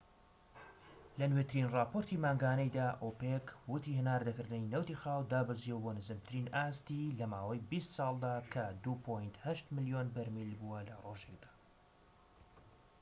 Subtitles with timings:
[1.19, 7.91] لە نوێترین راپۆرتی مانگانەیدا، ئۆپیک وتی هەناردەکردنی نەوتی خاو دابەزیوە بۆ نزمترین ئاستی لەماوەی بیست
[7.97, 11.49] ساڵدا کە ٢.٨ ملیۆن بەرمیل بووە لە ڕۆژێكدا